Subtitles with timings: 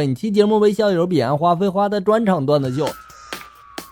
[0.00, 2.88] 本期节目为校友彼岸花飞花的专场段子秀。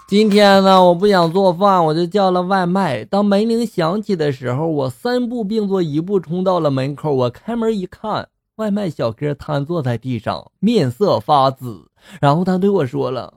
[0.09, 3.05] 今天呢，我不想做饭，我就叫了外卖。
[3.05, 7.13] 当门铃响起的时候，我三步并作一步冲到了门口。
[7.13, 8.27] 我开门一看，
[8.57, 11.91] 外卖小哥瘫坐在地上，面色发紫。
[12.23, 13.35] 然后他对我说了：“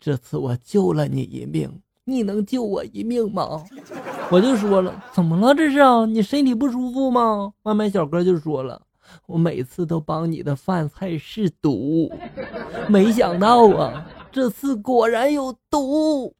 [0.00, 1.70] 这次我救了你一命，
[2.06, 3.62] 你能救我一命吗？”
[4.32, 5.54] 我就说了：“怎么了？
[5.54, 8.80] 这是，你身体不舒服吗？”外卖小哥就说了。
[9.26, 12.10] 我每次都帮你的饭菜试毒，
[12.88, 16.34] 没想到啊，这次果然有毒。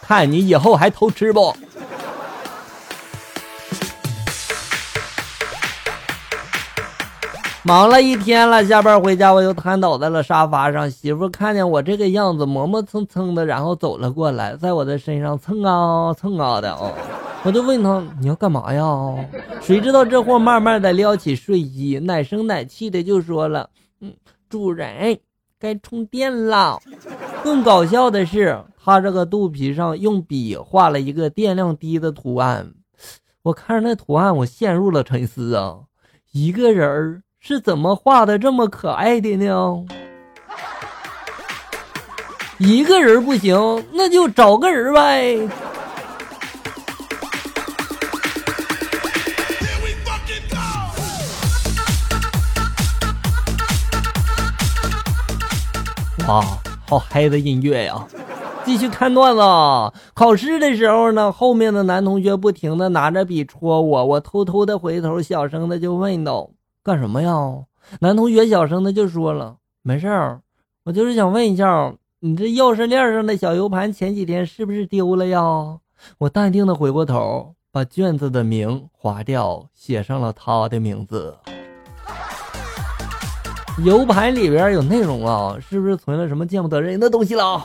[0.00, 1.54] 看你以后还偷吃不？
[7.66, 10.90] 忙了一天了，下班回家我又瘫倒在了沙发上。
[10.90, 16.92] 媳妇看见我这个样子，磨磨蹭蹭的，然后走了过来，在我的身上蹭啊蹭啊的哦。
[17.44, 18.82] 我就问他你要干嘛呀？
[19.60, 23.68] 谁知道这货慢慢的撩起睡衣，奶声奶气的就说了
[24.00, 24.14] ：“嗯，
[24.48, 25.18] 主人，
[25.60, 26.80] 该充电了。”
[27.44, 32.72] 更搞笑的是，他这个肚皮上用笔画了一个电量低的图案。
[33.42, 35.80] 我看着那图案，我陷入了沉思啊，
[36.32, 39.84] 一个人儿是怎么画的这么可爱的呢？
[42.56, 45.46] 一个人不行，那就找个人呗。
[56.26, 56.40] 啊，
[56.88, 58.06] 好嗨的音乐呀！
[58.64, 59.42] 继续看段子。
[60.14, 66.48] 考试的时候呢，后面的男同学不停的拿着笔戳我，我偷偷的回头，小声的就问道
[66.82, 67.34] ：“干什么呀？”
[68.00, 70.40] 男同学小声的就说了：“没事儿，
[70.84, 75.42] 我就是想问一下，你这钥匙链上的小 U 盘前几天是不是丢了呀？”
[76.16, 81.36] 我淡定的回过头，把卷子的名划掉，写上了他的名字。
[83.82, 87.64] U 盘里边有内容啊，是不是存了什么见不得人的东西了？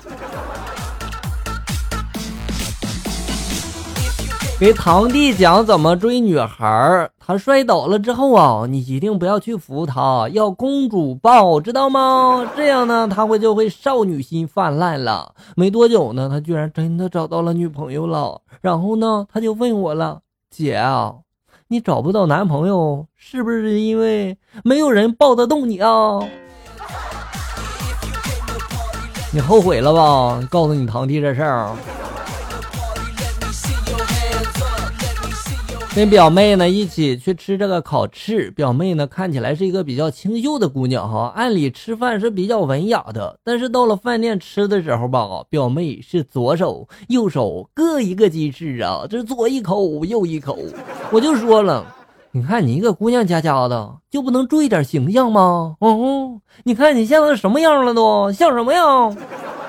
[4.60, 12.46] 给堂弟讲怎么追女孩他摔倒了之后啊，你一定不要去扶他，要公主抱，知道吗？
[12.58, 15.36] 这样呢，他会就会少女心泛滥了。
[15.56, 18.42] 没多久呢，他居然真的找到了女朋友了。
[18.62, 21.14] 然后呢，他就问我了，姐啊。
[21.72, 26.18] 你找不到男朋友，是不是因为没有人抱得动你啊？
[29.32, 30.42] 你后悔了吧？
[30.50, 31.72] 告诉你堂弟这事儿。
[35.96, 50.58] 跟表妹呢一起去吃这个烤翅，表妹呢看起来是一个比较清秀的姑娘哈，按理吃饭是比较文雅的，但是到了饭店吃的时候吧，表妹是左手右手各一个鸡翅啊，这左一口右一口，
[51.12, 51.86] 我就说了，
[52.32, 55.76] 你看你一个姑娘家家的，就不能注意点形象吗？
[55.80, 58.82] 哦，你看你现在什么样了都，像什么呀？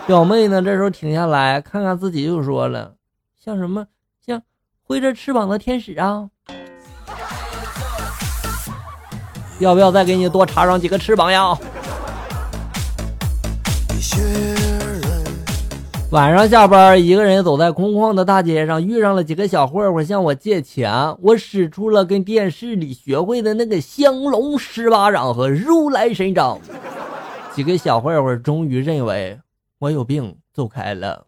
[0.06, 2.92] 表妹呢这时候停下来看看自己，就说了，
[3.42, 3.86] 像什么？
[4.90, 6.28] 挥着翅膀的天使啊！
[9.60, 11.56] 要不要再给你多插上几个翅膀呀？
[16.10, 20.92] 晚上下班，一个人走在空旷的大街上，遇上了几个小混混向我借钱。
[21.22, 26.58] 我使出了跟电视里学会的那个降龙十八掌和如来神掌。
[27.54, 29.38] 几个小混混终于认为
[29.78, 31.26] 我有病，走开了。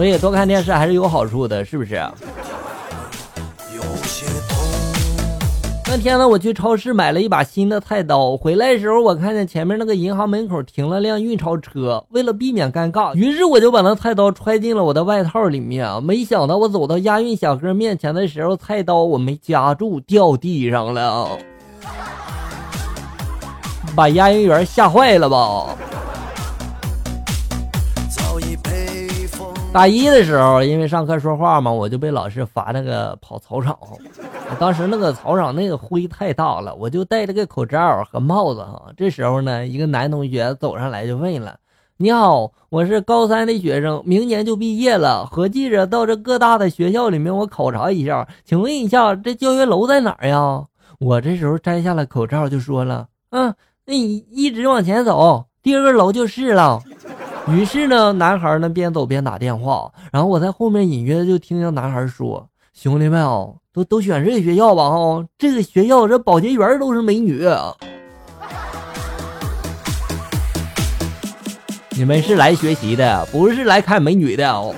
[0.00, 2.02] 所以多看电视还是有好处的，是不是？
[5.86, 16.02] 那天呢，我去超市买了一把新的菜刀，回来的时候我看见前面那个银行门口停了辆运钞车，为了避免尴尬，于是我就把那菜刀揣进了我的外套里面。
[16.02, 21.28] 没想到我走到押运小哥面前的时候，菜刀我没夹住，掉地上了，
[23.94, 25.76] 把押运员吓坏了吧？
[29.72, 33.78] 大一的时候，因为上课说话嘛，我就被老师罚那个跑操场。
[34.58, 38.90] 当时那个操场那个灰太大了，我就戴着个口罩和帽子哈。
[38.96, 41.56] 这时候呢，一个男同学走上来就问了
[41.98, 50.64] ：“你好，我是高三的学生，明年就毕业了，合计着到这各大的学校里面我考察一下，请问一下这教学楼在哪儿呀？”
[50.98, 53.54] 我这时候摘下了口罩就说了：“嗯，
[53.86, 56.82] 那你一直往前走，第二个楼就是了。”
[57.52, 67.44] 于是呢，男孩呢边走边打电话，然后我在后面隐约就听见男孩说：“兄弟们啊，都都选这个学校吧，哈，这个学校这保洁员都是美女。
[71.90, 74.72] 你们是来学习的，不是来看美女的哦。”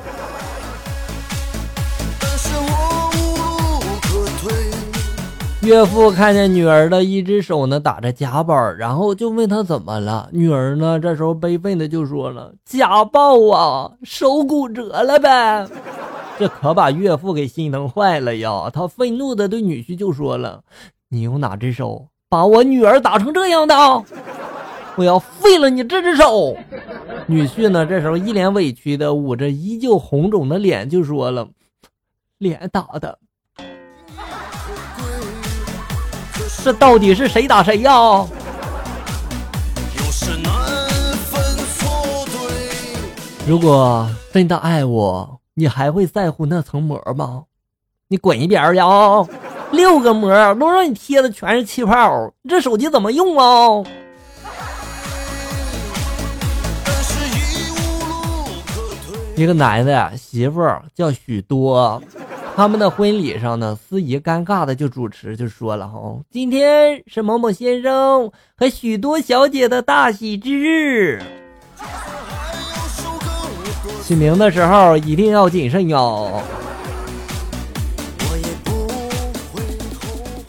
[5.63, 10.29] 岳父看见女儿的一只手呢打着夹板，然后就问他怎么了。
[10.33, 15.65] 女儿呢这时候悲愤的就说了：“家暴啊，手骨折了呗。
[16.37, 18.69] ”这可把岳父给心疼坏了呀！
[18.75, 20.63] 他愤怒的对女婿就说了
[21.09, 23.75] ：“你用哪只手把我女儿打成这样的？
[24.97, 26.57] 我要废了你这只手！”
[27.29, 31.47] 女婿呢这时候一脸委屈的捂着依旧红肿的脸就说了
[32.39, 33.17] ：“脸打的。”
[36.65, 38.25] 这到底是谁打谁呀？
[43.45, 47.43] 如果真的爱我，你还会在乎那层膜吗？
[48.07, 49.27] 你滚一边去啊！
[49.73, 53.83] 六个膜都让你贴的全是气泡，这手机怎么用啊？
[59.35, 60.63] 一个男的媳妇
[60.95, 62.01] 叫许多。
[62.55, 65.99] 他们的婚礼上呢，司仪尴尬的就主持就说了哈，
[66.31, 71.23] 今天是某某先生和许多小姐的大喜之日，
[74.03, 76.43] 起名的时候一定要谨慎哟。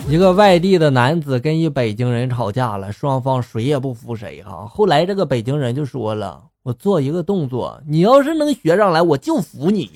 [0.10, 4.68] 一个外地的男子跟一北京人吵架了，双方谁也不服谁哈。
[4.68, 9.90] 后来这个北京人就说了，我做一个动作，你要是能学上来，我就服你。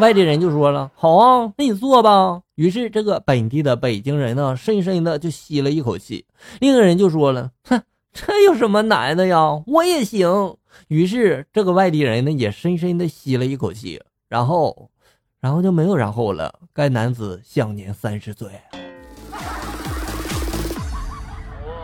[0.00, 6.24] 外地人就说了：“好啊，那你做吧。”于是这个本地的北京人呢，深深的就吸了一口气。
[6.60, 9.60] 另一个人就说了：“哼，这有什么难的呀？
[9.66, 10.56] 我也行。”
[10.86, 14.00] 于是这个外地人呢，也深深的吸了一口气。
[14.28, 14.88] 然后，
[15.40, 16.54] 然后就没有然后了。
[16.72, 18.48] 该男子享年三十岁，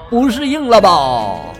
[0.08, 1.52] 不适应了吧？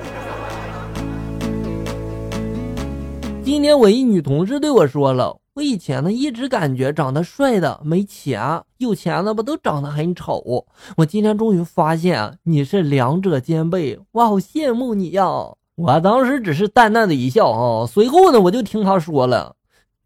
[3.43, 5.37] 今天我一女同事对我说了。
[5.55, 10.67] 我以前呢，一直感觉长得帅的没钱，有钱的吧都长得很丑。
[10.97, 15.25] 我今天终于发现你是两者兼备，我好羡慕你呀！
[15.77, 19.55] 我当时只是淡淡的一笑啊，随后呢，我就听他说了，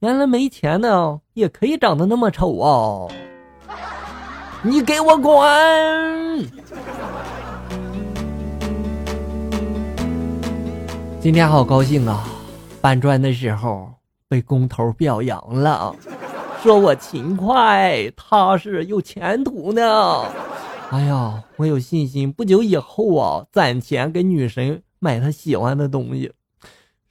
[0.00, 3.08] 原来没钱的也可以长得那么丑啊！
[4.60, 6.46] 你给我滚！
[11.18, 12.28] 今天好高兴啊，
[12.82, 13.87] 搬砖的时候。
[14.28, 15.96] 被工头表扬了，
[16.62, 20.24] 说我勤快、踏实、有前途呢。
[20.90, 26.30] 哎呀，我有信心，不久以后啊，攒钱给女神买她喜欢的东西。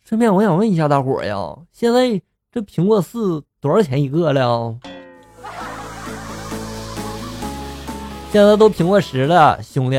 [0.04, 2.22] 顺便，我想问一下大伙呀，现在
[2.52, 4.78] 这苹果四多少钱一个了？
[8.32, 9.98] 现在都苹果十了，兄弟。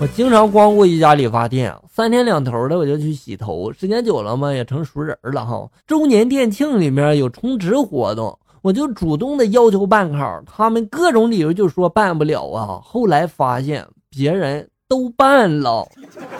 [0.00, 5.68] 我经常光顾一家理发店，三天两头的我就去洗头，时间久了嘛也成熟人了哈。
[5.86, 12.80] 周年店庆里面有充值活动，我就主动的要求办卡，他们各种理由就说办不了啊。
[12.82, 15.86] 后来发现别人都办了，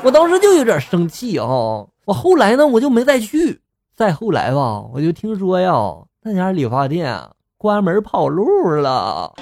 [0.03, 1.47] 我当时就有点生气啊。
[1.47, 3.61] 我后来呢我就没再去，
[3.95, 5.75] 再后来吧我就听说呀
[6.23, 7.15] 那家理发店
[7.59, 9.35] 关门跑路了。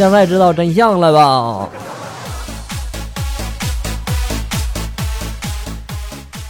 [0.00, 1.68] 现在知道真相了吧？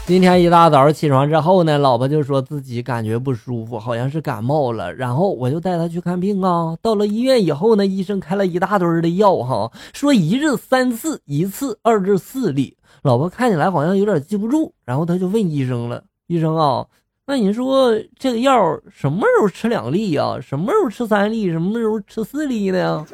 [0.06, 4.94] 今天一大早起床之后呢，老婆就说自己感觉不舒服，好像是感冒了。
[4.94, 6.76] 然后我就带她去看病啊。
[6.80, 12.76] 到了医院以后呢，医生开了一大堆的药哈，说一日三次，一次二至四粒。
[13.02, 16.86] 老婆看起来好像有点记不住，然后她就问医生了：“医生啊。”
[17.26, 20.38] 那你说这个药什么时候吃两粒呀？
[20.40, 21.50] 什么时候吃三粒？
[21.50, 23.04] 什么时候吃四粒呢？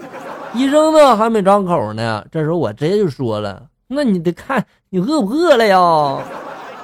[0.56, 2.24] 医生呢还没张口呢。
[2.32, 5.78] 这时候我直接就说了：“那你得看你饿不饿了呀。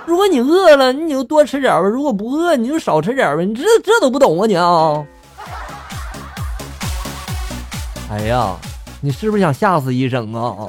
[0.05, 3.47] 如果你饿了，你就多吃点吧；如果不饿，你就少吃点呗。
[3.47, 5.05] 你这这都不懂啊你啊！
[8.11, 8.55] 哎呀，
[9.01, 10.69] 你是不是想吓死医生啊？”